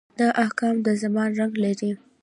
[0.19, 1.91] دا احکام د زمان رنګ لري.